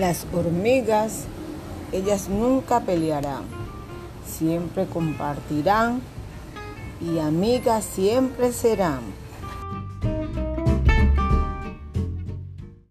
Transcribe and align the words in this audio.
Las 0.00 0.26
hormigas, 0.32 1.24
ellas 1.92 2.30
nunca 2.30 2.80
pelearán, 2.80 3.42
siempre 4.26 4.86
compartirán 4.86 6.00
y 7.02 7.18
amigas 7.18 7.84
siempre 7.84 8.50
serán. 8.54 9.00